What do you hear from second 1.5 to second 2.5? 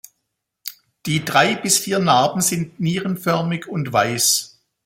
bis vier Narben